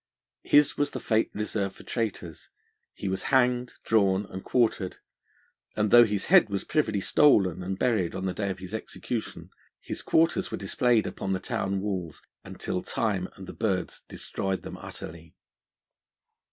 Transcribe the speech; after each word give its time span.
His 0.41 0.79
was 0.79 0.89
the 0.89 0.99
fate 0.99 1.29
reserved 1.31 1.75
for 1.75 1.83
traitors: 1.83 2.49
he 2.95 3.07
was 3.07 3.21
hanged, 3.29 3.73
drawn, 3.83 4.25
and 4.31 4.43
quartered, 4.43 4.97
and 5.75 5.91
though 5.91 6.05
his 6.05 6.25
head 6.25 6.49
was 6.49 6.63
privily 6.63 6.99
stolen 7.01 7.61
and 7.61 7.77
buried 7.77 8.15
on 8.15 8.25
the 8.25 8.33
day 8.33 8.49
of 8.49 8.59
execution, 8.63 9.51
his 9.79 10.01
quarters 10.01 10.49
were 10.49 10.57
displayed 10.57 11.05
upon 11.05 11.33
the 11.33 11.39
town 11.39 11.81
walls, 11.81 12.23
until 12.43 12.81
time 12.81 13.27
and 13.35 13.45
the 13.45 13.53
birds 13.53 14.01
destoyed 14.09 14.63
them 14.63 14.75
utterly. 14.77 15.35